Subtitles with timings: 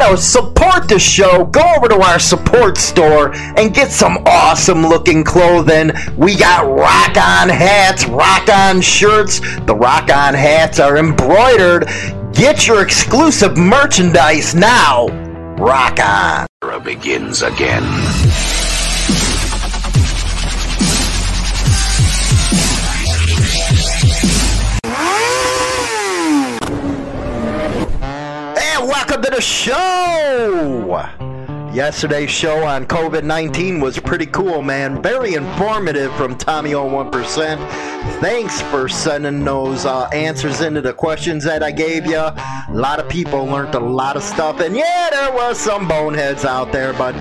[0.00, 5.22] know, support the show, go over to our support store and get some awesome looking
[5.22, 5.92] clothing.
[6.16, 9.40] We got rock on hats, rock on shirts.
[9.66, 11.88] The rock on hats are embroidered.
[12.32, 15.08] Get your exclusive merchandise now.
[15.56, 16.46] Rock on.
[16.82, 18.69] Begins again.
[29.30, 31.08] The show!
[31.72, 35.00] Yesterday's show on COVID 19 was pretty cool, man.
[35.00, 37.56] Very informative from Tommy 01%.
[38.20, 42.18] Thanks for sending those uh, answers into the questions that I gave you.
[42.18, 46.44] A lot of people learned a lot of stuff, and yeah, there was some boneheads
[46.44, 47.14] out there, but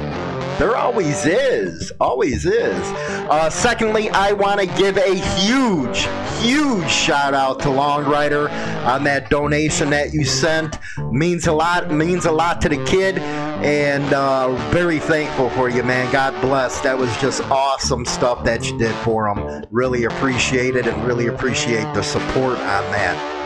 [0.60, 1.94] there always is.
[2.02, 2.84] Always is.
[3.30, 6.06] Uh, secondly, I want to give a huge,
[6.42, 8.50] huge shout out to Long Rider
[8.86, 10.78] on that donation that you sent.
[11.12, 11.90] Means a lot.
[11.92, 16.12] Means a lot to the kid, and uh, very thankful for you, man.
[16.12, 16.82] God bless.
[16.82, 19.64] That was just awesome stuff that you did for him.
[19.72, 23.39] Really appreciate it, and really appreciate the support on that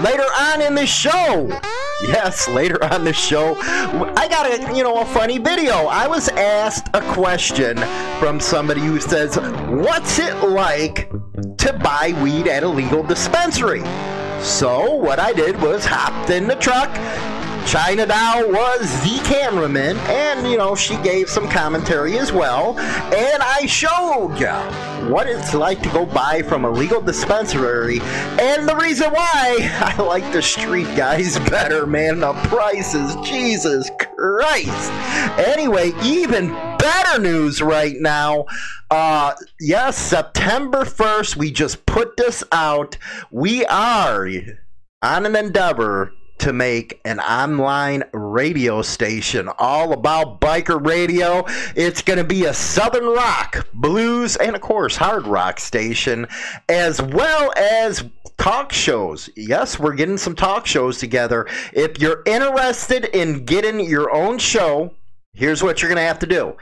[0.00, 1.48] later on in the show.
[2.02, 5.86] Yes, later on the show, I got a you know a funny video.
[5.86, 7.76] I was asked a question
[8.18, 11.10] from somebody who says, "What's it like
[11.58, 13.82] to buy weed at a legal dispensary?"
[14.42, 16.90] So what I did was hopped in the truck.
[17.66, 22.78] China Doll was the cameraman, and you know she gave some commentary as well.
[22.78, 27.98] And I showed you what it's like to go buy from a legal dispensary,
[28.38, 32.20] and the reason why I like the street guys better, man.
[32.20, 34.92] The prices, Jesus Christ.
[35.36, 38.46] Anyway, even better news right now.
[38.92, 42.96] Uh, yes, September 1st, we just put this out.
[43.32, 44.28] We are
[45.02, 51.44] on an endeavor to make an online radio station all about biker radio.
[51.74, 56.26] It's going to be a southern rock, blues, and of course, hard rock station,
[56.68, 58.04] as well as
[58.38, 59.30] talk shows.
[59.36, 61.46] Yes, we're getting some talk shows together.
[61.72, 64.94] If you're interested in getting your own show,
[65.34, 66.56] here's what you're going to have to do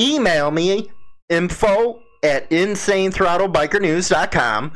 [0.00, 0.88] email me
[1.28, 4.72] info at insanethrottlebikernews.com.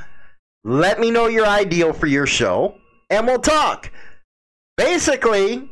[0.64, 2.76] Let me know your ideal for your show,
[3.10, 3.90] and we'll talk.
[4.76, 5.68] Basically,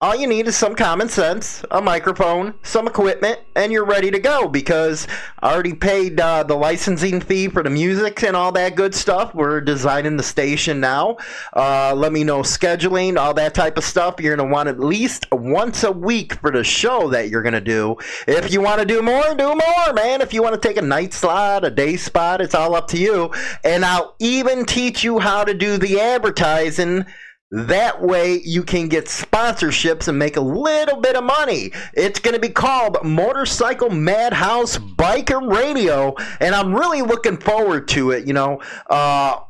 [0.00, 4.18] all you need is some common sense, a microphone, some equipment, and you're ready to
[4.18, 5.06] go because
[5.40, 9.34] I already paid uh, the licensing fee for the music and all that good stuff.
[9.34, 11.18] We're designing the station now.
[11.54, 14.18] Uh, let me know scheduling, all that type of stuff.
[14.18, 17.52] You're going to want at least once a week for the show that you're going
[17.52, 17.96] to do.
[18.26, 20.22] If you want to do more, do more, man.
[20.22, 22.98] If you want to take a night slot, a day spot, it's all up to
[22.98, 23.30] you.
[23.62, 27.04] And I'll even teach you how to do the advertising
[27.50, 31.72] that way you can get sponsorships and make a little bit of money.
[31.94, 38.10] It's going to be called Motorcycle Madhouse Biker Radio, and I'm really looking forward to
[38.10, 38.26] it.
[38.26, 38.60] You know,
[38.90, 39.40] uh,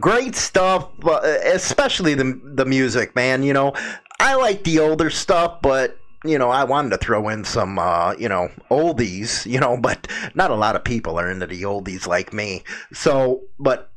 [0.00, 3.44] great stuff, uh, especially the the music, man.
[3.44, 3.72] You know,
[4.18, 8.14] I like the older stuff, but you know, I wanted to throw in some, uh,
[8.18, 12.06] you know, oldies, you know, but not a lot of people are into the oldies
[12.06, 12.64] like me.
[12.92, 13.91] So, but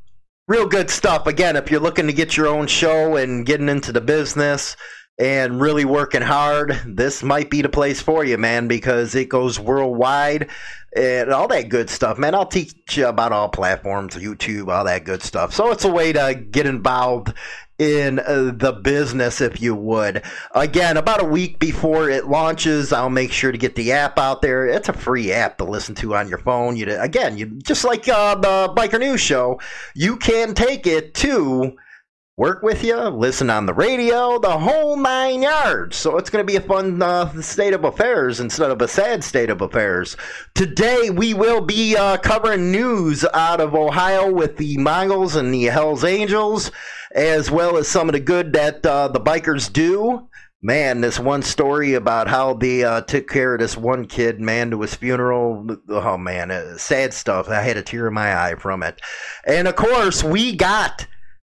[0.47, 1.27] real good stuff.
[1.27, 4.75] Again, if you're looking to get your own show and getting into the business
[5.17, 9.59] and really working hard, this might be the place for you, man, because it goes
[9.59, 10.49] worldwide
[10.95, 12.35] and all that good stuff, man.
[12.35, 15.53] I'll teach you about all platforms, YouTube, all that good stuff.
[15.53, 17.33] So it's a way to get involved
[17.77, 20.23] in uh, the business, if you would.
[20.53, 24.41] Again, about a week before it launches, I'll make sure to get the app out
[24.41, 24.65] there.
[24.65, 26.77] It's a free app to listen to on your phone.
[26.77, 29.59] You again, you just like uh, the Biker News Show,
[29.93, 31.75] you can take it to
[32.37, 35.95] work with you, listen on the radio, the whole nine yards.
[35.95, 39.23] So it's going to be a fun uh, state of affairs instead of a sad
[39.23, 40.17] state of affairs.
[40.53, 45.63] Today we will be uh, covering news out of Ohio with the Mongols and the
[45.65, 46.71] Hells Angels,
[47.13, 50.27] as well as some of the good that uh, the bikers do.
[50.61, 54.71] Man, this one story about how they uh, took care of this one kid, man,
[54.71, 55.77] to his funeral.
[55.87, 57.47] Oh, man, uh, sad stuff.
[57.47, 58.99] I had a tear in my eye from it.
[59.45, 61.05] And of course, we got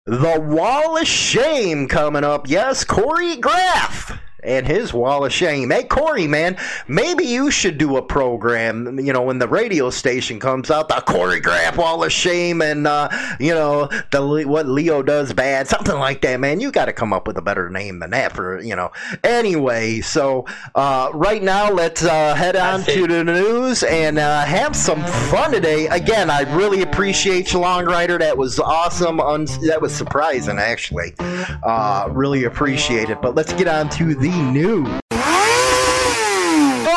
[0.09, 2.49] the Wall of Shame coming up.
[2.49, 5.69] Yes, Corey Graff and his wall of shame.
[5.69, 6.57] Hey, Corey, man,
[6.87, 11.01] maybe you should do a program, you know, when the radio station comes out, the
[11.01, 13.09] Corey Graff wall of shame and, uh,
[13.39, 16.59] you know, the what Leo does bad, something like that, man.
[16.59, 18.91] You got to come up with a better name than that for, you know.
[19.23, 20.45] Anyway, so
[20.75, 25.51] uh, right now, let's uh, head on to the news and uh, have some fun
[25.51, 25.87] today.
[25.87, 28.17] Again, I really appreciate you, Long Rider.
[28.17, 29.19] That was awesome.
[29.19, 31.13] Un- that was surprising, actually.
[31.19, 33.21] Uh, really appreciate it.
[33.21, 34.87] But let's get on to the News.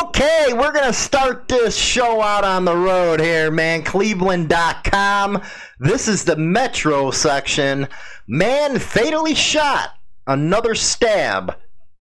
[0.02, 3.82] Okay, we're going to start this show out on the road here, man.
[3.82, 5.40] Cleveland.com.
[5.80, 7.88] This is the Metro section.
[8.28, 9.94] Man fatally shot.
[10.26, 11.56] Another stab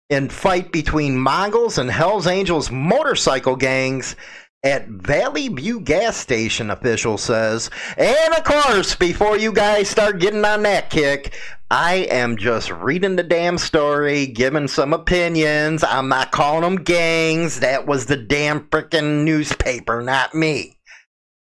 [0.09, 4.15] in fight between Mongols and Hells Angels motorcycle gangs
[4.63, 7.69] at Valley View gas station, official says.
[7.97, 11.33] And of course, before you guys start getting on that kick,
[11.69, 15.83] I am just reading the damn story, giving some opinions.
[15.83, 17.59] I'm not calling them gangs.
[17.59, 20.77] That was the damn freaking newspaper, not me.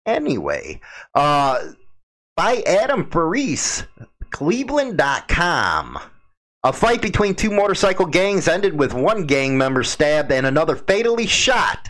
[0.08, 0.82] Anyway,
[1.14, 1.60] uh,
[2.36, 3.86] by Adam Ferrise,
[4.32, 6.00] Cleveland.com.
[6.64, 11.28] A fight between two motorcycle gangs ended with one gang member stabbed and another fatally
[11.28, 11.90] shot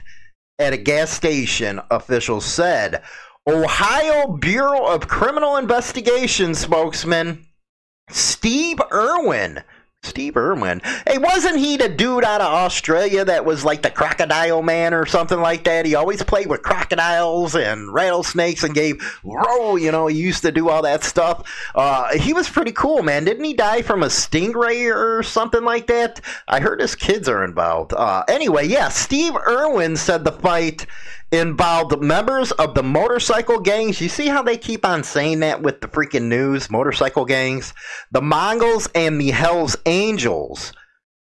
[0.59, 3.01] at a gas station, officials said.
[3.47, 7.46] Ohio Bureau of Criminal Investigation spokesman
[8.09, 9.63] Steve Irwin.
[10.03, 10.79] Steve Irwin.
[11.05, 15.05] Hey, wasn't he the dude out of Australia that was like the crocodile man or
[15.05, 15.85] something like that?
[15.85, 20.51] He always played with crocodiles and rattlesnakes and gave row, you know, he used to
[20.51, 21.51] do all that stuff.
[21.75, 23.25] Uh, he was pretty cool, man.
[23.25, 26.21] Didn't he die from a stingray or something like that?
[26.47, 27.93] I heard his kids are involved.
[27.93, 30.85] Uh, anyway, yeah, Steve Irwin said the fight
[31.31, 33.99] involved members of the motorcycle gangs.
[34.01, 36.69] You see how they keep on saying that with the freaking news?
[36.69, 37.73] Motorcycle gangs,
[38.11, 40.73] the Mongols, and the Hells Angels.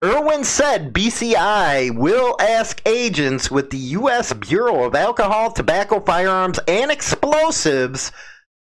[0.05, 4.35] Irwin said BCI will ask agents with the U.S.
[4.35, 8.13] Bureau of Alcohol, Tobacco, Firearms, and Explosives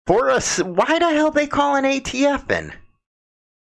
[0.06, 0.58] for us.
[0.58, 2.72] Why the hell they call an ATF in?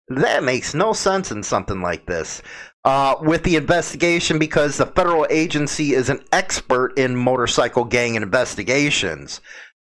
[0.09, 2.43] That makes no sense in something like this
[2.85, 9.41] uh, with the investigation because the federal agency is an expert in motorcycle gang investigations.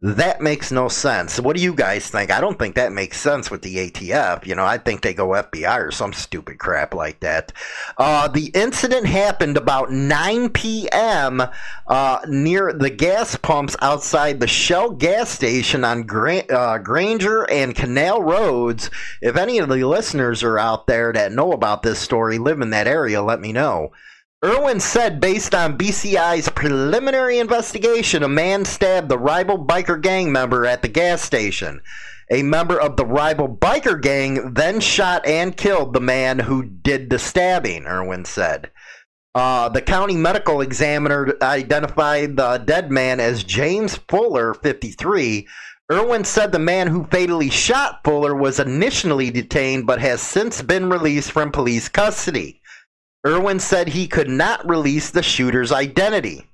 [0.03, 1.41] That makes no sense.
[1.41, 2.31] What do you guys think?
[2.31, 4.45] I don't think that makes sense with the ATF.
[4.45, 7.53] You know, I think they go FBI or some stupid crap like that.
[7.97, 11.43] Uh, the incident happened about 9 p.m.
[11.87, 17.75] Uh, near the gas pumps outside the Shell gas station on Gra- uh, Granger and
[17.75, 18.91] Canal Roads.
[19.23, 22.71] If any of the listeners are out there that know about this story, live in
[22.71, 23.93] that area, let me know.
[24.45, 30.67] Irwin said, based on BCI's preliminary investigation, a man stabbed the rival biker gang member
[30.67, 31.81] at the gas station.
[32.31, 37.09] A member of the rival biker gang then shot and killed the man who did
[37.09, 38.71] the stabbing, Irwin said.
[39.35, 45.49] Uh, the county medical examiner identified the dead man as James Fuller, 53.
[45.91, 50.91] Irwin said the man who fatally shot Fuller was initially detained but has since been
[50.91, 52.61] released from police custody.
[53.27, 56.47] Irwin said he could not release the shooter's identity.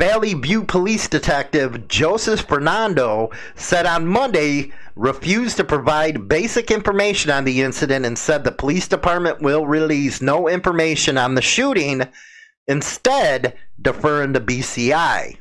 [0.00, 7.44] Valley View police detective Joseph Fernando said on Monday refused to provide basic information on
[7.44, 12.02] the incident and said the police department will release no information on the shooting,
[12.66, 15.38] instead deferring to BCI.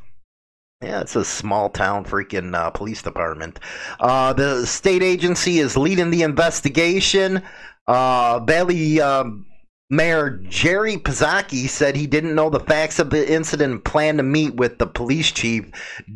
[0.83, 3.59] Yeah, it's a small town freaking uh, police department.
[3.99, 7.41] Uh, the state agency is leading the investigation.
[7.87, 9.01] Uh, Valley.
[9.01, 9.47] Um,
[9.93, 14.23] Mayor Jerry Pizzacki said he didn't know the facts of the incident and planned to
[14.23, 15.65] meet with the police chief,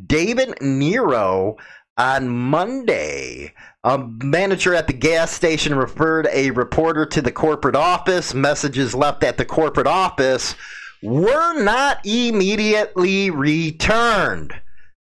[0.08, 1.58] David Nero,
[1.96, 3.54] on Monday.
[3.84, 8.34] A manager at the gas station referred a reporter to the corporate office.
[8.34, 10.56] Messages left at the corporate office
[11.04, 14.60] were not immediately returned.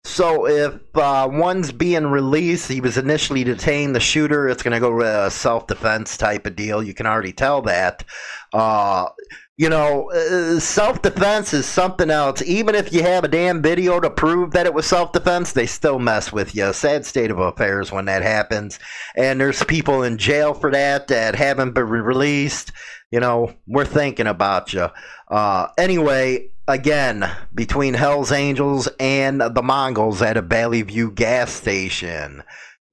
[0.07, 3.93] So if uh, one's being released, he was initially detained.
[3.93, 6.81] The shooter, it's going to go to a self defense type of deal.
[6.81, 8.05] You can already tell that.
[8.53, 9.09] Uh,
[9.57, 12.41] you know, uh, self defense is something else.
[12.43, 15.65] Even if you have a damn video to prove that it was self defense, they
[15.65, 16.71] still mess with you.
[16.73, 18.79] Sad state of affairs when that happens.
[19.15, 22.71] And there's people in jail for that that haven't been released.
[23.11, 24.89] You know, we're thinking about you.
[25.29, 32.43] Uh, anyway, again between Hell's Angels and the Mongols at a Valley View gas station.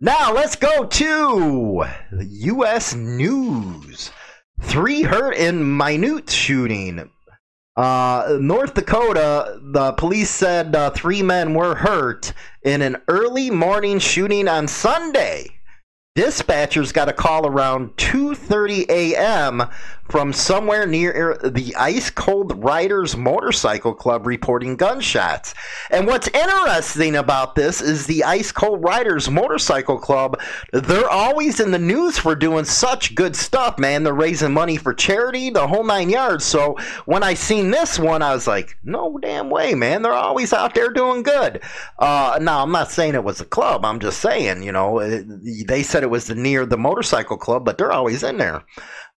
[0.01, 2.95] Now let's go to U.S.
[2.95, 4.11] news.
[4.61, 7.11] Three hurt in Minot shooting.
[7.77, 12.33] Uh, North Dakota, the police said uh, three men were hurt
[12.63, 15.49] in an early morning shooting on Sunday.
[16.17, 19.65] Dispatchers got a call around 2:30 a.m.
[20.09, 25.55] from somewhere near the Ice Cold Riders Motorcycle Club reporting gunshots.
[25.91, 30.41] And what's interesting about this is the Ice Cold Riders Motorcycle Club,
[30.73, 34.03] they're always in the news for doing such good stuff, man.
[34.03, 36.45] They're raising money for charity, the whole nine yards.
[36.45, 40.03] So when I seen this one, I was like, no damn way, man.
[40.03, 41.63] They're always out there doing good.
[41.99, 43.85] Uh, now, I'm not saying it was a club.
[43.85, 45.01] I'm just saying, you know,
[45.67, 48.65] they said it was near the motorcycle club, but they're always in there.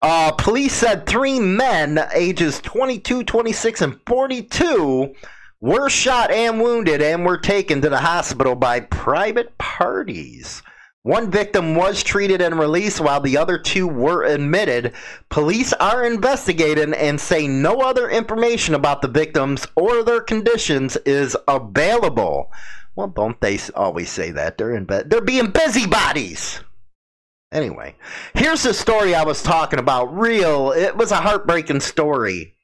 [0.02, 5.16] Uh, police said three men, ages 22, 26, and 42,
[5.60, 10.62] were shot and wounded and were taken to the hospital by private parties.
[11.02, 14.94] One victim was treated and released while the other two were admitted.
[15.30, 21.36] Police are investigating and say no other information about the victims or their conditions is
[21.48, 22.52] available.
[22.96, 24.58] Well, don't they always say that?
[24.58, 25.10] They're in bed.
[25.10, 26.60] They're being busybodies.
[27.52, 27.96] Anyway,
[28.34, 30.18] here's the story I was talking about.
[30.18, 30.72] Real.
[30.72, 32.56] It was a heartbreaking story.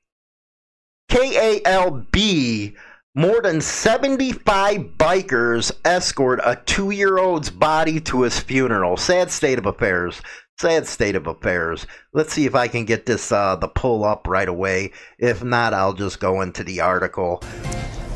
[1.09, 2.75] KALB
[3.15, 8.97] more than 75 bikers escort a two year old's body to his funeral.
[8.97, 10.21] Sad state of affairs.
[10.59, 11.85] Sad state of affairs.
[12.13, 14.91] Let's see if I can get this uh, the pull up right away.
[15.19, 17.43] If not, I'll just go into the article.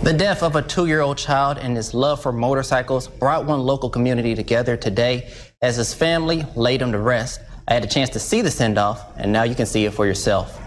[0.04, 3.60] The death of a two year old child and his love for motorcycles brought one
[3.60, 7.42] local community together today as his family laid him to rest.
[7.68, 9.94] I had a chance to see the send off, and now you can see it
[9.94, 10.60] for yourself.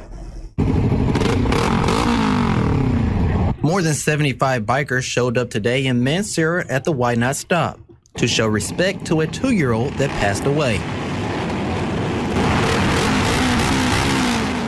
[3.63, 7.79] More than 75 bikers showed up today in Mansura at the Why Not Stop
[8.17, 10.79] to show respect to a two year old that passed away.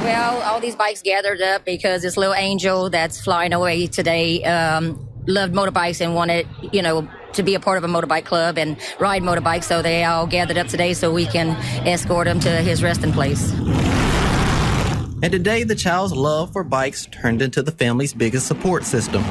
[0.04, 5.08] Well, all these bikes gathered up because this little angel that's flying away today um,
[5.26, 8.76] loved motorbikes and wanted, you know, to be a part of a motorbike club and
[8.98, 9.64] ride motorbikes.
[9.64, 11.50] So they all gathered up today so we can
[11.86, 13.52] escort him to his resting place.
[15.22, 19.22] And today, the child's love for bikes turned into the family's biggest support system.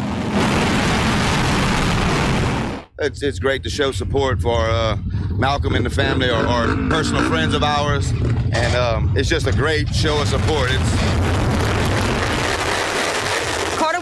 [2.98, 4.96] It's, it's great to show support for uh,
[5.32, 8.12] Malcolm and the family or, or, personal friends of ours.
[8.54, 10.70] And um, it's just a great show of support.
[10.72, 11.51] It's, Carter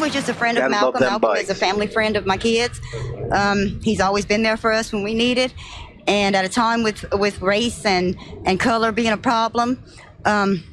[0.09, 1.01] was just a friend of Malcolm.
[1.01, 1.43] Malcolm bikes.
[1.43, 2.81] is a family friend of my kids.
[3.31, 5.53] Um, he's always been there for us when we need it.
[6.07, 9.83] And at a time with with race and, and color being a problem,
[10.25, 10.63] um,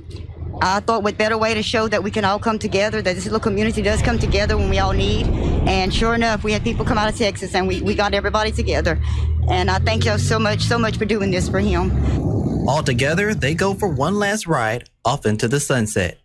[0.63, 3.25] I thought what better way to show that we can all come together, that this
[3.25, 5.27] little community does come together when we all need.
[5.69, 8.53] And sure enough, we had people come out of Texas and we, we got everybody
[8.53, 8.99] together.
[9.51, 11.93] And I thank y'all so much, so much for doing this for him.
[12.67, 16.19] All together, they go for one last ride off into the sunset.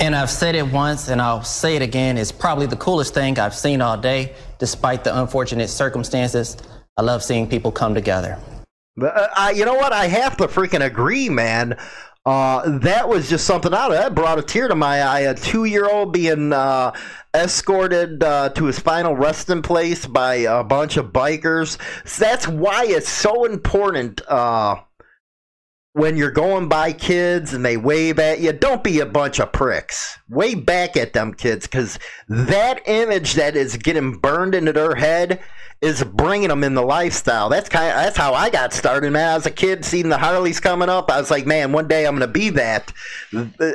[0.00, 2.16] And I've said it once and I'll say it again.
[2.16, 6.56] It's probably the coolest thing I've seen all day, despite the unfortunate circumstances.
[6.96, 8.38] I love seeing people come together.
[9.00, 9.92] Uh, I, you know what?
[9.92, 11.76] I have to freaking agree, man.
[12.24, 15.20] Uh, that was just something out of that brought a tear to my eye.
[15.20, 16.92] A two year old being uh,
[17.34, 21.76] escorted uh, to his final resting place by a bunch of bikers.
[22.18, 24.76] That's why it's so important uh,
[25.92, 28.52] when you're going by kids and they wave at you.
[28.52, 30.18] Don't be a bunch of pricks.
[30.28, 35.40] Wave back at them kids because that image that is getting burned into their head
[35.80, 37.48] is bringing them in the lifestyle.
[37.48, 39.36] That's kind of, that's how I got started, man.
[39.36, 42.18] As a kid, seeing the Harleys coming up, I was like, man, one day I'm
[42.18, 42.92] to be that.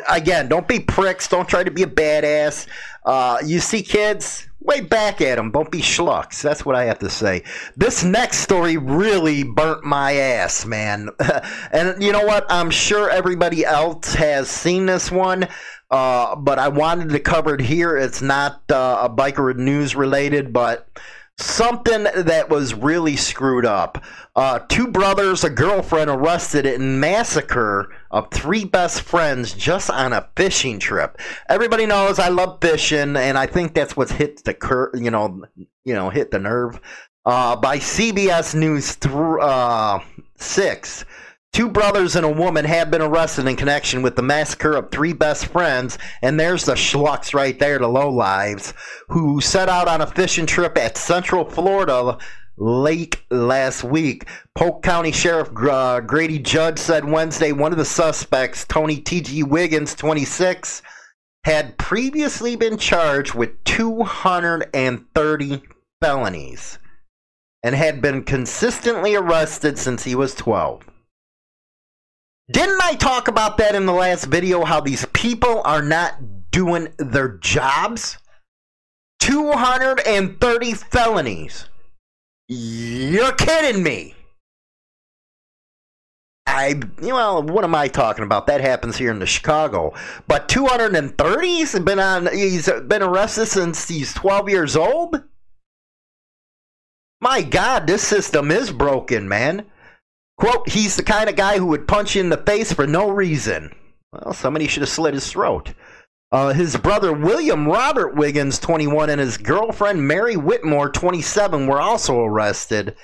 [0.07, 1.27] Again, don't be pricks.
[1.27, 2.67] Don't try to be a badass.
[3.03, 5.51] Uh, you see kids, way back at them.
[5.51, 6.41] Don't be schlucks.
[6.41, 7.43] That's what I have to say.
[7.75, 11.09] This next story really burnt my ass, man.
[11.71, 12.45] and you know what?
[12.49, 15.47] I'm sure everybody else has seen this one.
[15.91, 17.95] Uh, but I wanted to cover it here.
[17.95, 20.87] It's not uh, a biker news related, but
[21.37, 24.03] something that was really screwed up.
[24.35, 30.27] Uh, two brothers, a girlfriend arrested in massacre of three best friends just on a
[30.35, 31.19] fishing trip.
[31.49, 35.43] Everybody knows I love fishing, and I think that's what hit the cur- you know,
[35.55, 36.79] you know, hit the nerve.
[37.25, 39.99] Uh, by CBS News th- uh,
[40.37, 41.05] six.
[41.55, 45.13] Two brothers and a woman have been arrested in connection with the massacre of three
[45.13, 48.73] best friends, and there's the schlucks right there, the low lives,
[49.07, 52.17] who set out on a fishing trip at Central Florida
[52.57, 54.27] late last week.
[54.53, 59.43] Polk County Sheriff uh, Grady Judd said Wednesday one of the suspects, Tony T.G.
[59.43, 60.81] Wiggins, 26,
[61.45, 65.61] had previously been charged with 230
[66.01, 66.79] felonies
[67.63, 70.91] and had been consistently arrested since he was 12.
[72.51, 74.65] Didn't I talk about that in the last video?
[74.65, 78.17] How these people are not doing their jobs?
[79.19, 81.67] 230 felonies.
[82.47, 84.13] You're kidding me.
[86.45, 88.45] I, well, what am I talking about?
[88.45, 89.93] That happens here in the Chicago.
[90.27, 91.47] But 230?
[91.47, 95.23] He's been on, he's been arrested since he's 12 years old?
[97.19, 99.65] My God, this system is broken, man.
[100.37, 103.09] Quote, he's the kind of guy who would punch you in the face for no
[103.09, 103.73] reason.
[104.11, 105.73] Well, somebody should have slit his throat.
[106.31, 112.19] Uh, his brother William Robert Wiggins, 21, and his girlfriend Mary Whitmore, 27, were also
[112.19, 112.95] arrested.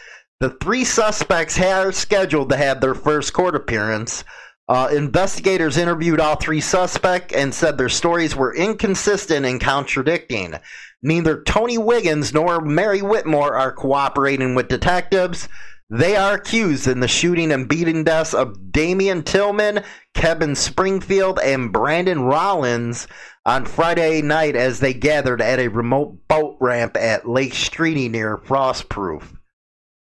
[0.41, 4.23] The three suspects are scheduled to have their first court appearance.
[4.67, 10.55] Uh, investigators interviewed all three suspects and said their stories were inconsistent and contradicting.
[11.03, 15.47] Neither Tony Wiggins nor Mary Whitmore are cooperating with detectives.
[15.93, 19.83] They are accused in the shooting and beating deaths of Damian Tillman,
[20.13, 23.09] Kevin Springfield, and Brandon Rollins
[23.45, 28.37] on Friday night as they gathered at a remote boat ramp at Lake Streety near
[28.37, 29.37] Frostproof.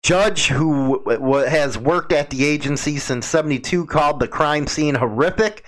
[0.04, 1.04] Judd, who
[1.50, 5.66] has worked at the agency since 72, called the crime scene horrific,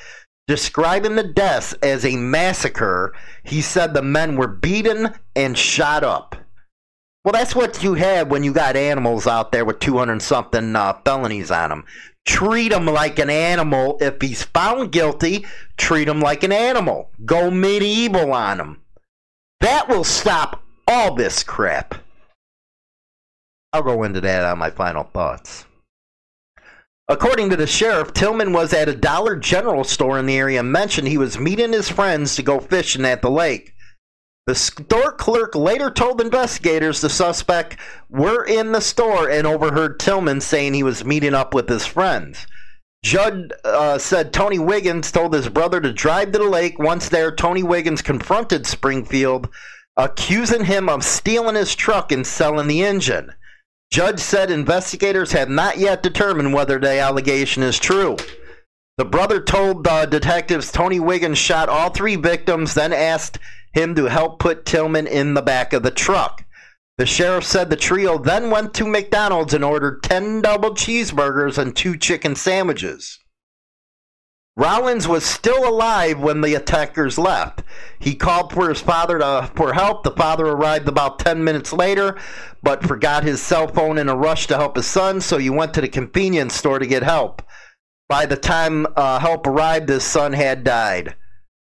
[0.47, 3.13] describing the deaths as a massacre.
[3.43, 6.37] He said the men were beaten and shot up.
[7.25, 10.93] Well, that's what you had when you got animals out there with 200 something uh,
[11.03, 11.85] felonies on them.
[12.23, 13.97] Treat him like an animal.
[13.99, 15.43] If he's found guilty,
[15.75, 17.09] treat him like an animal.
[17.25, 18.81] Go medieval on him.
[19.59, 21.95] That will stop all this crap.
[23.73, 25.65] I'll go into that on my final thoughts.
[27.07, 30.71] According to the sheriff, Tillman was at a Dollar General store in the area and
[30.71, 33.74] mentioned he was meeting his friends to go fishing at the lake.
[34.47, 37.77] The store clerk later told investigators the suspect
[38.09, 42.45] were in the store and overheard Tillman saying he was meeting up with his friends.
[43.03, 46.77] Judd uh, said Tony Wiggins told his brother to drive to the lake.
[46.77, 49.49] Once there, Tony Wiggins confronted Springfield,
[49.97, 53.31] accusing him of stealing his truck and selling the engine.
[53.91, 58.15] Judd said investigators have not yet determined whether the allegation is true.
[58.97, 63.39] The brother told uh, detectives Tony Wiggins shot all three victims, then asked
[63.75, 66.45] him to help put Tillman in the back of the truck.
[66.97, 71.75] The sheriff said the trio then went to McDonald's and ordered 10 double cheeseburgers and
[71.75, 73.19] two chicken sandwiches.
[74.57, 77.63] Rollins was still alive when the attackers left.
[77.99, 80.03] He called for his father to, for help.
[80.03, 82.17] The father arrived about 10 minutes later,
[82.63, 85.73] but forgot his cell phone in a rush to help his son, so he went
[85.73, 87.41] to the convenience store to get help.
[88.07, 91.15] By the time uh, help arrived, his son had died.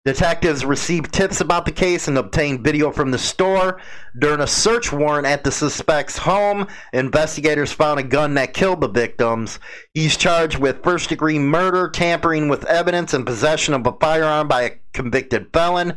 [0.09, 3.79] Detectives received tips about the case and obtained video from the store.
[4.17, 8.87] During a search warrant at the suspect's home, investigators found a gun that killed the
[8.87, 9.59] victims.
[9.93, 14.63] He's charged with first degree murder, tampering with evidence, and possession of a firearm by
[14.63, 15.95] a convicted felon.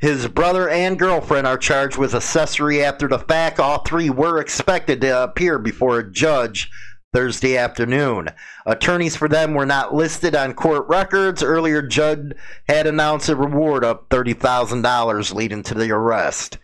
[0.00, 3.60] His brother and girlfriend are charged with accessory after the fact.
[3.60, 6.68] All three were expected to appear before a judge
[7.12, 8.30] Thursday afternoon.
[8.66, 11.42] Attorneys for them were not listed on court records.
[11.42, 12.34] Earlier, Judd
[12.68, 16.58] had announced a reward of $30,000 leading to the arrest.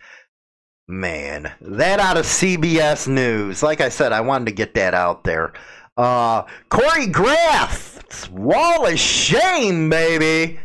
[0.87, 3.61] Man, that out of CBS News.
[3.61, 5.53] Like I said, I wanted to get that out there.
[5.95, 10.59] Uh, Corey Graff, wall of shame, baby.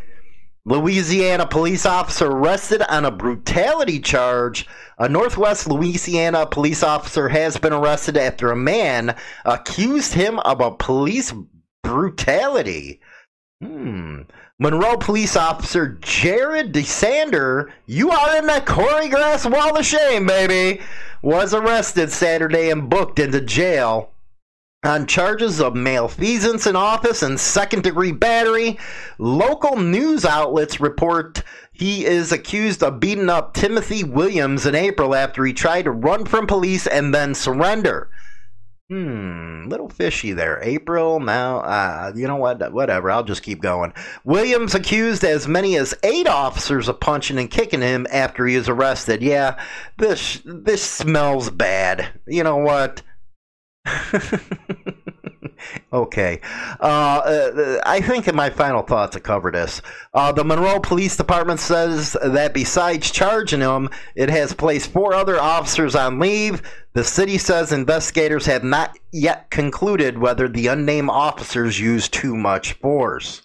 [0.67, 4.67] Louisiana police officer arrested on a brutality charge
[4.99, 10.71] a Northwest Louisiana police officer has been arrested after a man accused him of a
[10.71, 11.35] police
[11.83, 13.01] brutality.
[13.61, 14.23] Hmm.
[14.59, 20.81] Monroe police officer Jared DeSander, you are in the Corey Graff wall of shame, baby,
[21.21, 24.14] was arrested Saturday and booked into jail
[24.85, 28.79] on charges of malfeasance in office and second degree battery.
[29.19, 31.43] Local news outlets report
[31.73, 36.25] he is accused of beating up Timothy Williams in April after he tried to run
[36.25, 38.11] from police and then surrender.
[38.91, 40.61] Hmm, little fishy there.
[40.63, 42.73] April, now, uh, you know what?
[42.73, 43.95] Whatever, I'll just keep going.
[44.25, 48.69] Williams accused as many as eight officers of punching and kicking him after he was
[48.69, 49.23] arrested.
[49.23, 49.59] Yeah,
[49.97, 52.09] this this smells bad.
[52.27, 53.03] You know what?
[55.93, 56.41] okay.
[56.81, 59.83] Uh, uh, I think in my final thoughts to cover this,
[60.15, 65.41] uh, the Monroe Police Department says that besides charging him, it has placed four other
[65.41, 66.63] officers on leave.
[66.95, 72.75] The city says investigators have not yet concluded whether the unnamed officers used too much
[72.75, 73.43] force.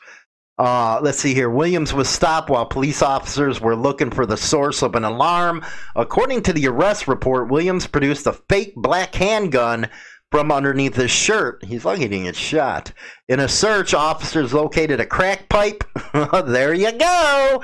[0.59, 1.49] Uh, let's see here.
[1.49, 5.65] Williams was stopped while police officers were looking for the source of an alarm.
[5.95, 9.87] According to the arrest report, Williams produced a fake black handgun
[10.31, 11.63] from underneath his shirt.
[11.65, 12.93] He's he didn't get shot.
[13.27, 15.83] In a search, officers located a crack pipe.
[16.45, 17.63] there you go.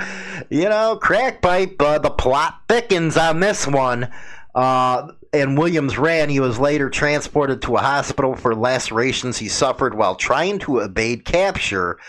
[0.50, 1.76] You know, crack pipe.
[1.80, 4.12] Uh, the plot thickens on this one.
[4.56, 6.30] Uh, and Williams ran.
[6.30, 11.26] He was later transported to a hospital for lacerations he suffered while trying to evade
[11.26, 12.00] capture.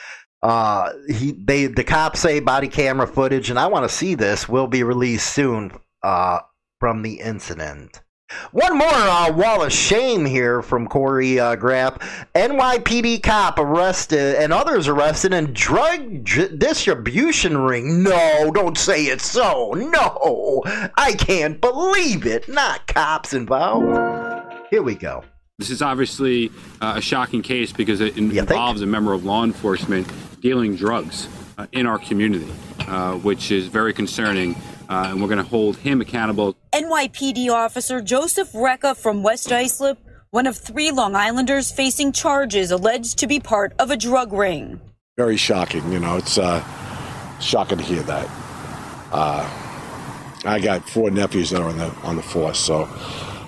[0.42, 4.48] Uh, he, they, the cops say body camera footage, and I want to see this,
[4.48, 6.38] will be released soon uh,
[6.78, 8.00] from the incident.
[8.50, 12.26] One more uh, wall of shame here from Corey uh, Graff.
[12.34, 18.02] NYPD cop arrested and others arrested in drug distribution ring.
[18.02, 19.72] No, don't say it so.
[19.72, 20.62] No,
[20.96, 22.48] I can't believe it.
[22.48, 23.86] Not cops involved.
[24.70, 25.22] Here we go.
[25.58, 30.10] This is obviously uh, a shocking case because it involves a member of law enforcement
[30.40, 32.52] dealing drugs uh, in our community,
[32.88, 34.56] uh, which is very concerning.
[34.88, 36.56] Uh, and we're going to hold him accountable.
[36.72, 39.98] NYPD officer Joseph Recca from West Islip,
[40.30, 44.80] one of three Long Islanders facing charges alleged to be part of a drug ring.
[45.16, 45.90] Very shocking.
[45.92, 46.62] You know, it's uh,
[47.40, 48.28] shocking to hear that.
[49.12, 49.62] Uh,
[50.44, 52.88] I got four nephews that are on the on the force, so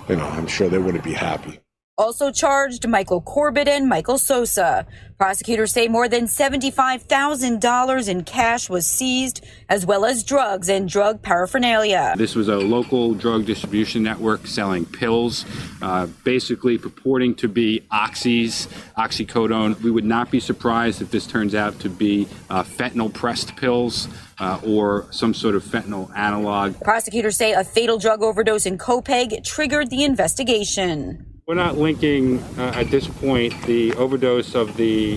[0.09, 1.61] you know, I'm sure they wouldn't be happy.
[1.99, 4.87] Also charged Michael Corbett and Michael Sosa.
[5.19, 11.23] Prosecutors say more than $75,000 in cash was seized, as well as drugs and drug
[11.23, 12.15] paraphernalia.
[12.17, 15.45] This was a local drug distribution network selling pills,
[15.83, 19.81] uh, basically purporting to be oxys, oxycodone.
[19.83, 24.07] We would not be surprised if this turns out to be uh, fentanyl pressed pills.
[24.41, 26.81] Uh, or some sort of fentanyl analog.
[26.83, 31.28] Prosecutors say a fatal drug overdose in Copiague triggered the investigation.
[31.49, 35.15] We're not linking uh, at this point the overdose of the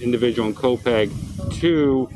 [0.00, 1.12] individual in Copiague
[1.60, 2.10] to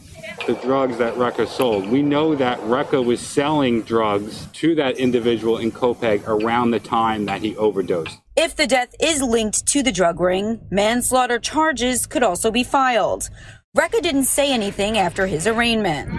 [0.48, 1.86] the drugs that Recca sold.
[1.86, 7.26] We know that Recca was selling drugs to that individual in Copiague around the time
[7.26, 8.18] that he overdosed.
[8.34, 13.30] If the death is linked to the drug ring, manslaughter charges could also be filed.
[13.76, 16.10] Recca didn't say anything after his arraignment.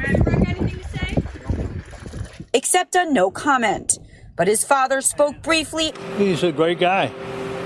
[2.54, 3.98] Except a no comment.
[4.36, 5.94] But his father spoke briefly.
[6.18, 7.08] He's a great guy.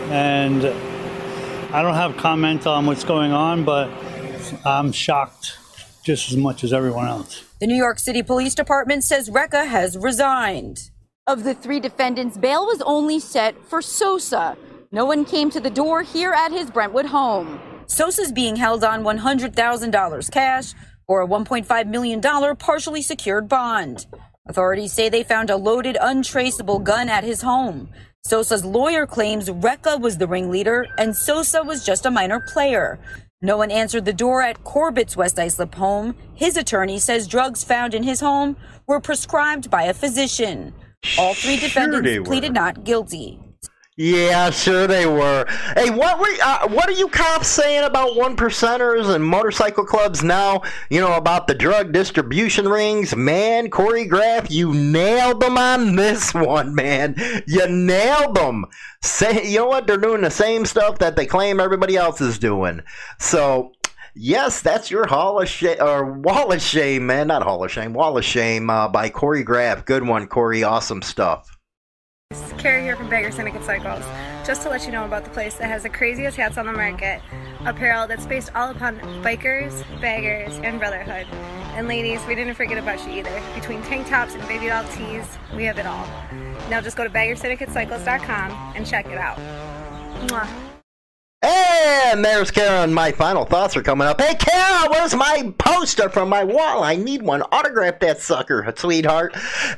[0.10, 0.66] And
[1.74, 3.90] I don't have comment on what's going on, but
[4.66, 5.58] I'm shocked
[6.04, 7.44] just as much as everyone else.
[7.60, 10.90] The New York City Police Department says Recca has resigned.
[11.26, 14.58] Of the three defendants, bail was only set for Sosa.
[14.92, 17.60] No one came to the door here at his Brentwood home.
[17.88, 20.74] Sosa's being held on $100,000 cash
[21.08, 22.22] or a $1.5 million
[22.56, 24.06] partially secured bond.
[24.48, 27.90] Authorities say they found a loaded, untraceable gun at his home.
[28.24, 33.00] Sosa's lawyer claims Recca was the ringleader and Sosa was just a minor player.
[33.42, 36.16] No one answered the door at Corbett's West Islip home.
[36.34, 38.58] His attorney says drugs found in his home
[38.88, 40.74] were prescribed by a physician.
[41.20, 43.40] All three defendants pleaded not guilty.
[44.00, 45.48] Yeah, sure they were.
[45.76, 50.24] Hey, what were uh, what are you cops saying about one percenters and motorcycle clubs
[50.24, 50.62] now?
[50.92, 53.72] You know about the drug distribution rings, man.
[53.72, 57.16] Corey Choreograph, you nailed them on this one, man.
[57.48, 58.66] You nailed them.
[59.02, 59.88] Say, you know what?
[59.88, 62.82] They're doing the same stuff that they claim everybody else is doing.
[63.18, 63.74] So
[64.14, 67.28] Yes, that's your Hall of Shame or Wall of Shame, man.
[67.28, 69.86] Not Hall of Shame, Wall of Shame uh, by Corey Graff.
[69.86, 70.64] Good one, Corey.
[70.64, 71.57] Awesome stuff.
[72.58, 74.04] Carrie here from Bagger Syndicate Cycles.
[74.46, 76.74] Just to let you know about the place that has the craziest hats on the
[76.74, 77.22] market.
[77.66, 81.28] Apparel that's based all upon bikers, baggers, and brotherhood.
[81.76, 83.42] And ladies, we didn't forget about you either.
[83.56, 86.08] Between tank tops and baby doll tees, we have it all.
[86.70, 89.38] Now just go to baggersyndicatecycles.com and check it out.
[90.28, 90.67] Mwah.
[91.88, 92.94] And there's Karen.
[92.94, 94.20] My final thoughts are coming up.
[94.20, 96.84] Hey, Karen, where's my poster from my wall?
[96.84, 97.42] I need one.
[97.44, 99.34] Autograph that sucker, sweetheart.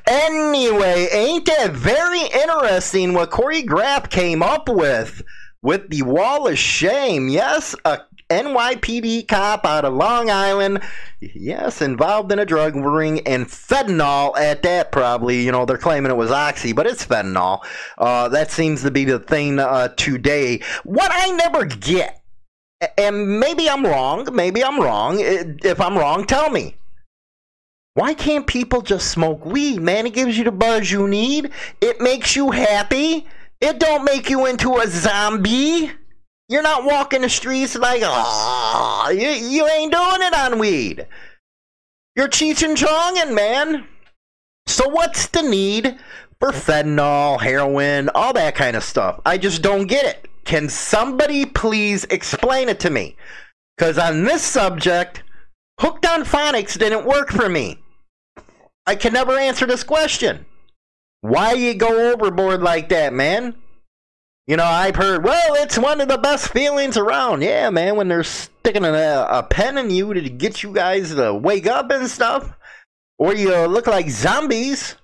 [0.08, 5.22] Anyway, ain't that very interesting what Corey Graff came up with?
[5.62, 7.30] With the wall of shame.
[7.30, 10.82] Yes, a NYPD cop out of Long Island.
[11.20, 15.42] Yes, involved in a drug ring and fentanyl at that, probably.
[15.42, 17.66] You know, they're claiming it was oxy, but it's fentanyl.
[17.98, 20.62] Uh, that seems to be the thing uh, today.
[20.84, 22.22] What I never get,
[22.98, 25.18] and maybe I'm wrong, maybe I'm wrong.
[25.20, 26.76] If I'm wrong, tell me.
[27.96, 30.06] Why can't people just smoke weed, man?
[30.06, 31.52] It gives you the buzz you need.
[31.82, 33.28] It makes you happy.
[33.60, 35.92] It don't make you into a zombie.
[36.50, 41.06] You're not walking the streets like, oh, you, you ain't doing it on weed.
[42.16, 43.88] You're Cheech and Chonging, man.
[44.66, 46.00] So what's the need
[46.40, 49.22] for fentanyl, heroin, all that kind of stuff?
[49.28, 50.28] I just don't get it.
[50.44, 53.16] Can somebody please explain it to me?
[53.78, 55.22] Because on this subject,
[55.80, 57.78] hooked on phonics didn't work for me.
[58.88, 60.48] I can never answer this question.
[61.22, 63.56] Why you go overboard like that, man?
[64.50, 67.44] You know, I've heard, well, it's one of the best feelings around.
[67.44, 71.36] Yeah, man, when they're sticking a, a pen in you to get you guys to
[71.36, 72.58] wake up and stuff.
[73.20, 74.96] Or you look like zombies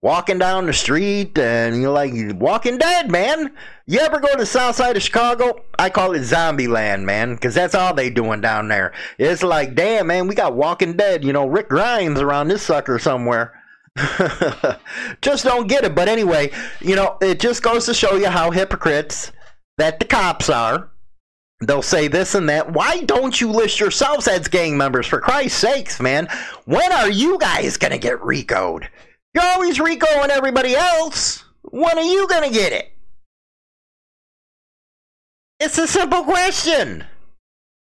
[0.00, 3.52] walking down the street and you're like walking dead, man.
[3.88, 5.64] You ever go to the south side of Chicago?
[5.76, 8.92] I call it zombie land, man, because that's all they doing down there.
[9.18, 13.00] It's like, damn, man, we got Walking Dead, you know, Rick Grimes around this sucker
[13.00, 13.57] somewhere.
[15.22, 15.94] just don't get it.
[15.94, 19.32] But anyway, you know, it just goes to show you how hypocrites
[19.78, 20.90] that the cops are.
[21.60, 22.72] They'll say this and that.
[22.72, 25.06] Why don't you list yourselves as gang members?
[25.06, 26.28] For Christ's sakes, man.
[26.66, 28.88] When are you guys going to get RICO'd?
[29.34, 31.44] You're always RICOing everybody else.
[31.62, 32.92] When are you going to get it?
[35.60, 37.04] It's a simple question.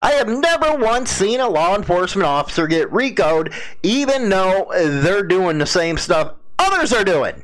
[0.01, 5.57] I have never once seen a law enforcement officer get RICO'd, even though they're doing
[5.57, 7.43] the same stuff others are doing.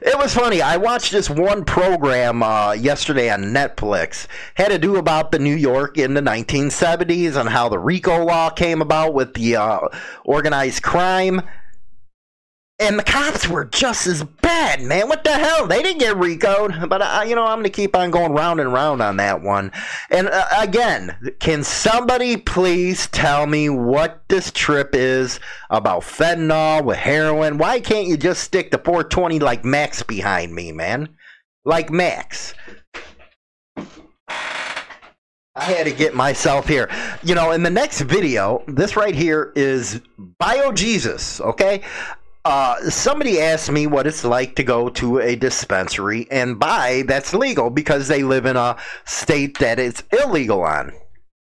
[0.00, 0.62] It was funny.
[0.62, 4.26] I watched this one program uh, yesterday on Netflix.
[4.54, 8.50] Had to do about the New York in the 1970s and how the RICO law
[8.50, 9.80] came about with the uh,
[10.24, 11.42] organized crime.
[12.82, 15.08] And the cops were just as bad, man.
[15.08, 15.68] What the hell?
[15.68, 16.88] They didn't get RICO'd.
[16.88, 19.40] But, uh, you know, I'm going to keep on going round and round on that
[19.40, 19.70] one.
[20.10, 25.38] And uh, again, can somebody please tell me what this trip is
[25.70, 27.56] about fentanyl with heroin?
[27.56, 31.08] Why can't you just stick to 420 like Max behind me, man?
[31.64, 32.52] Like Max.
[35.54, 36.90] I had to get myself here.
[37.22, 41.82] You know, in the next video, this right here is Bio Jesus, okay?
[42.44, 47.34] Uh, somebody asked me what it's like to go to a dispensary and buy that's
[47.34, 50.92] legal because they live in a state that it's illegal on.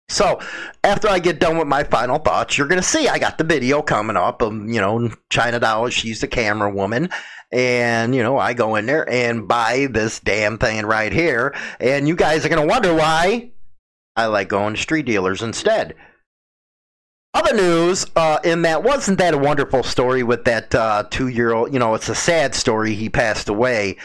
[0.08, 0.40] So,
[0.84, 3.44] after I get done with my final thoughts, you're going to see I got the
[3.44, 7.08] video coming up of, you know, China Doll, she's the camera woman.
[7.50, 11.54] And, you know, I go in there and buy this damn thing right here.
[11.80, 13.52] And you guys are going to wonder why
[14.16, 15.94] I like going to street dealers instead.
[17.34, 21.52] Other news uh, in that wasn't that a wonderful story with that uh, two year
[21.52, 21.72] old?
[21.72, 22.94] You know, it's a sad story.
[22.94, 23.96] He passed away,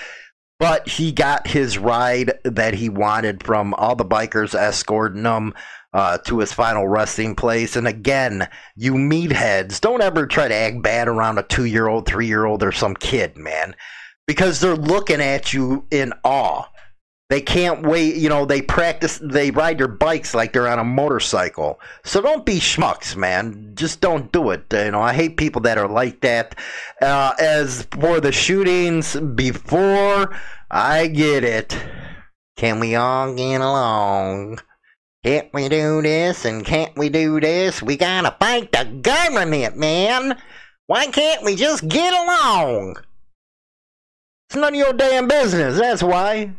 [0.59, 5.53] but he got his ride that he wanted from all the bikers escorting him
[5.93, 7.75] uh, to his final resting place.
[7.75, 12.05] And again, you meatheads, don't ever try to act bad around a two year old,
[12.05, 13.75] three year old, or some kid, man,
[14.25, 16.63] because they're looking at you in awe.
[17.29, 20.85] They can't wait, you know, they practice, they ride their bikes like they're on a
[20.85, 21.77] motorcycle.
[22.05, 23.73] So don't be schmucks, man.
[23.75, 24.65] Just don't do it.
[24.71, 26.55] You know, I hate people that are like that.
[27.01, 30.33] Uh, as for the shootings before,
[30.71, 31.77] I get it.
[32.55, 34.59] Can we all get along?
[35.25, 37.83] Can't we do this and can't we do this?
[37.83, 40.41] We gotta fight the government, man.
[40.85, 42.95] Why can't we just get along?
[44.47, 46.53] It's none of your damn business, that's why.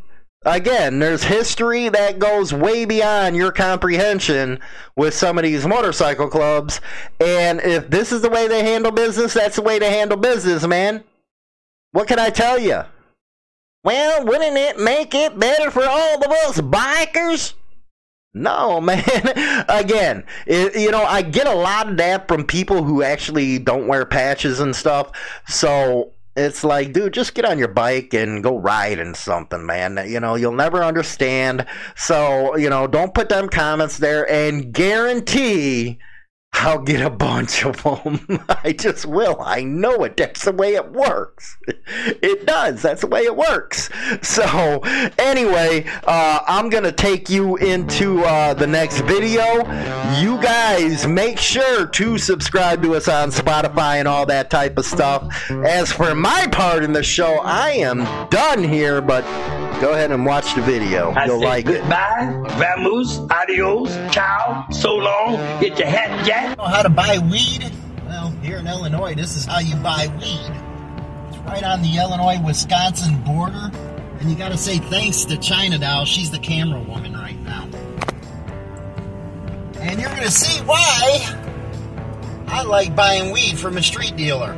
[0.44, 4.60] Again, there's history that goes way beyond your comprehension
[4.96, 6.80] with some of these motorcycle clubs.
[7.20, 10.64] And if this is the way they handle business, that's the way to handle business,
[10.66, 11.02] man.
[11.90, 12.82] What can I tell you?
[13.82, 17.54] Well, wouldn't it make it better for all of us bikers?
[18.32, 19.02] No, man.
[19.68, 23.88] Again, it, you know, I get a lot of that from people who actually don't
[23.88, 25.10] wear patches and stuff.
[25.48, 29.98] So it's like, dude, just get on your bike and go ride in something, man.
[30.06, 31.66] You know, you'll never understand.
[31.96, 35.98] So, you know, don't put them comments there and guarantee
[36.54, 38.44] I'll get a bunch of them.
[38.48, 39.40] I just will.
[39.40, 40.16] I know it.
[40.16, 41.56] That's the way it works.
[41.86, 42.82] It does.
[42.82, 43.90] That's the way it works.
[44.22, 44.80] So,
[45.18, 49.58] anyway, uh, I'm going to take you into uh, the next video.
[50.20, 54.84] You guys make sure to subscribe to us on Spotify and all that type of
[54.84, 55.50] stuff.
[55.50, 59.22] As for my part in the show, I am done here, but
[59.80, 61.10] go ahead and watch the video.
[61.12, 61.80] I You'll say like it.
[61.80, 66.56] goodbye, vamoose, adios, ciao, so long, get your hat jack.
[66.58, 67.70] know how to buy weed?
[68.06, 70.50] Well, here in Illinois, this is how you buy weed.
[71.28, 73.70] It's right on the Illinois Wisconsin border.
[74.20, 76.04] And you got to say thanks to China Doll.
[76.04, 77.68] She's the camera woman right now.
[79.78, 81.36] And you're going to see why
[82.48, 84.56] I like buying weed from a street dealer.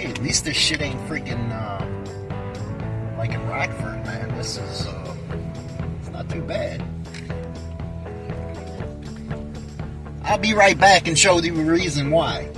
[0.00, 1.52] Hey, at least this shit ain't freaking.
[1.52, 4.34] Uh, like in Rockford, man.
[4.34, 5.14] This is uh,
[6.00, 6.82] it's not too bad.
[10.24, 12.48] I'll be right back and show you the reason why.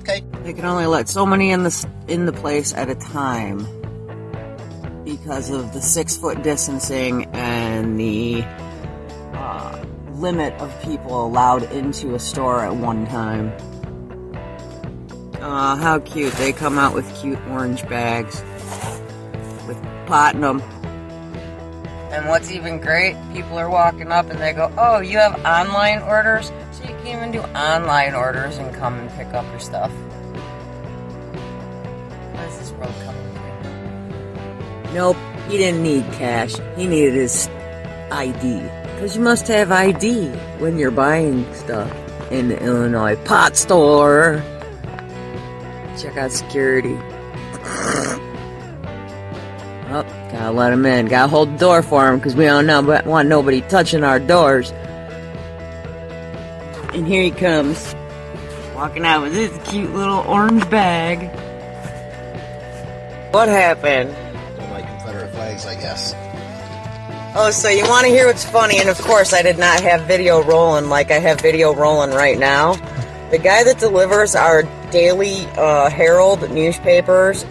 [0.00, 0.22] Okay.
[0.42, 3.60] They can only let so many in the in the place at a time
[5.06, 8.42] because of the six foot distancing and the
[9.32, 13.50] uh, limit of people allowed into a store at one time.
[15.54, 16.32] Aw, how cute.
[16.32, 18.42] They come out with cute orange bags
[19.68, 20.60] with pot in them.
[22.10, 26.02] And what's even great, people are walking up and they go, Oh, you have online
[26.02, 26.50] orders?
[26.72, 29.92] So you can even do online orders and come and pick up your stuff.
[32.32, 34.92] What is this world coming?
[34.92, 35.16] Nope,
[35.48, 36.56] he didn't need cash.
[36.76, 37.46] He needed his
[38.10, 38.60] ID.
[38.94, 41.92] Because you must have ID when you're buying stuff
[42.32, 44.42] in the Illinois pot store.
[45.98, 46.98] Check out security.
[49.86, 50.02] Oh,
[50.32, 51.06] gotta let him in.
[51.06, 54.18] Gotta hold the door for him because we don't know, but want nobody touching our
[54.18, 54.72] doors.
[56.92, 57.94] And here he comes,
[58.74, 61.30] walking out with his cute little orange bag.
[63.32, 64.14] What happened?
[64.56, 66.14] Don't like Confederate flags, I guess.
[67.36, 68.78] Oh, so you want to hear what's funny?
[68.78, 72.38] And of course, I did not have video rolling like I have video rolling right
[72.38, 72.74] now.
[73.30, 74.62] The guy that delivers our
[74.94, 77.42] daily uh, Herald newspapers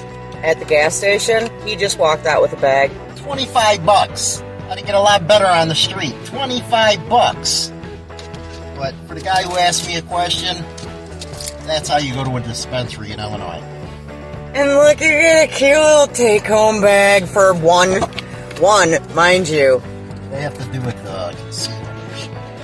[0.44, 2.90] at the gas station, he just walked out with a bag.
[3.18, 4.40] 25 bucks.
[4.70, 6.16] How to get a lot better on the street.
[6.24, 7.70] 25 bucks.
[8.78, 10.56] But for the guy who asked me a question,
[11.68, 13.62] that's how you go to a dispensary in Illinois.
[14.54, 18.02] And look, you get a cute little take-home bag for one,
[18.62, 19.84] one, mind you.
[20.32, 21.83] They have to do with the concealment.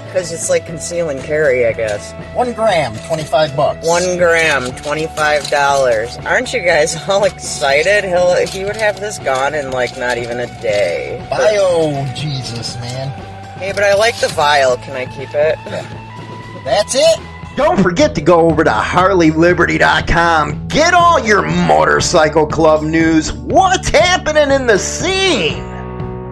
[0.10, 2.14] Because it's like conceal and carry, I guess.
[2.36, 3.88] One gram, 25 bucks.
[3.88, 6.26] One gram, $25.
[6.26, 8.04] Aren't you guys all excited?
[8.04, 11.24] He'll, he would have this gone in like not even a day.
[11.30, 13.10] Bio Jesus, man.
[13.60, 14.78] Hey, but I like the vial.
[14.78, 15.60] Can I keep it?
[16.66, 17.20] That's it.
[17.56, 20.68] Don't forget to go over to HarleyLiberty.com.
[20.70, 23.32] Get all your motorcycle club news.
[23.34, 25.69] What's happening in the scene?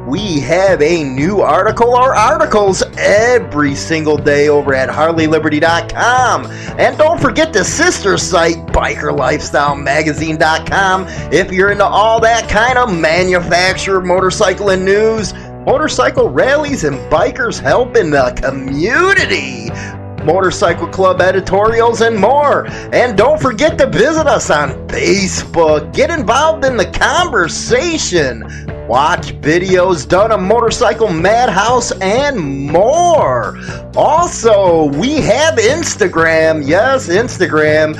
[0.08, 1.90] We have a new article.
[1.90, 6.46] Or articles every single day over at HarleyLiberty.com.
[6.80, 14.00] And don't forget the sister site, BikerLifestyleMagazine.com, if you're into all that kind of manufacturer
[14.00, 15.34] motorcycle and news,
[15.66, 19.68] motorcycle rallies, and bikers helping the community
[20.28, 22.68] motorcycle club editorials, and more.
[22.94, 25.94] And don't forget to visit us on Facebook.
[25.94, 28.44] Get involved in the conversation.
[28.88, 32.38] Watch videos done on Motorcycle Madhouse and
[32.72, 33.58] more.
[33.96, 36.68] Also, we have Instagram.
[36.68, 37.98] Yes, Instagram.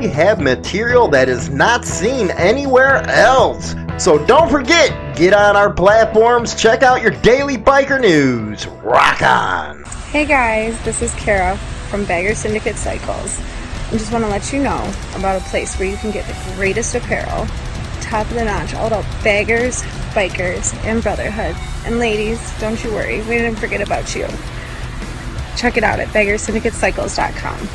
[0.00, 3.74] We have material that is not seen anywhere else.
[3.98, 8.68] So don't forget, get on our platforms, check out your daily biker news.
[8.68, 9.82] Rock on!
[10.10, 11.56] Hey guys, this is Kara
[11.90, 13.40] from Bagger Syndicate Cycles.
[13.88, 16.54] I just want to let you know about a place where you can get the
[16.54, 17.46] greatest apparel,
[18.00, 19.82] top of the notch, all about baggers,
[20.14, 21.56] bikers, and brotherhood.
[21.84, 24.28] And ladies, don't you worry, we didn't forget about you.
[25.56, 27.68] Check it out at baggersyndicatecycles.com.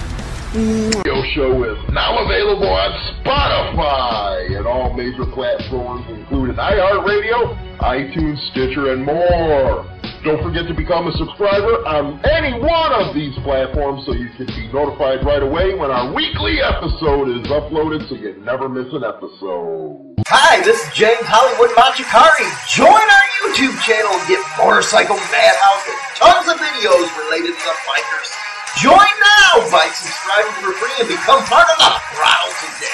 [0.56, 1.03] Radio
[1.34, 9.04] show is now available on Spotify and all major platforms, including iHeartRadio, iTunes, Stitcher, and
[9.04, 9.89] more.
[10.24, 14.46] Don't forget to become a subscriber on any one of these platforms so you can
[14.46, 19.04] be notified right away when our weekly episode is uploaded so you never miss an
[19.04, 20.15] episode.
[20.30, 22.48] Hi, this is James Hollywood Machikari.
[22.69, 27.78] Join our YouTube channel and get Motorcycle Madhouse and tons of videos related to the
[27.89, 28.53] bikers.
[28.82, 32.90] Join now by subscribing for free and become part of the crowd today.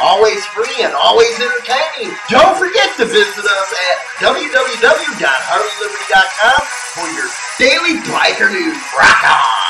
[0.00, 2.16] Always free and always entertaining.
[2.30, 6.64] Don't forget to visit us at www.harleyliberty.com
[6.96, 8.78] for your daily biker news.
[8.96, 9.61] Rock on!